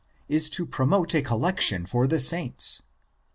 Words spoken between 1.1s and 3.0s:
a collection for the saints.